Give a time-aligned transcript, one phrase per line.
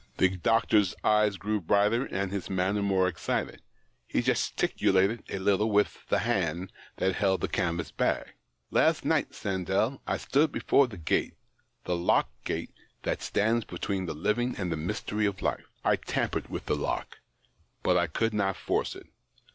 [0.17, 3.61] The doctor's eyes grew brighter, and his manner more excited;
[4.07, 8.33] he gesticulated a little with the hand that held the canvas bag.
[8.71, 11.35] "Last night, Sandell, I stood before the gate—
[11.85, 15.65] the locked gate that stands between the living and the mystery of life.
[15.85, 17.19] I tam pered wdth the lock,
[17.83, 19.05] but I could not force it.